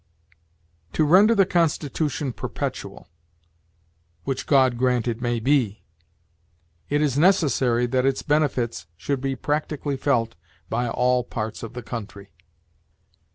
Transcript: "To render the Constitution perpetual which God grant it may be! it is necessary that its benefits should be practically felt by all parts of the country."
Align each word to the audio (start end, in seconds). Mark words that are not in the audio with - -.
"To 0.93 1.03
render 1.03 1.35
the 1.35 1.45
Constitution 1.45 2.33
perpetual 2.33 3.07
which 4.23 4.47
God 4.47 4.75
grant 4.75 5.07
it 5.07 5.21
may 5.21 5.39
be! 5.39 5.83
it 6.89 7.03
is 7.03 7.19
necessary 7.19 7.85
that 7.85 8.03
its 8.07 8.23
benefits 8.23 8.87
should 8.97 9.21
be 9.21 9.35
practically 9.35 9.97
felt 9.97 10.33
by 10.71 10.89
all 10.89 11.23
parts 11.23 11.61
of 11.61 11.73
the 11.73 11.83
country." 11.83 12.31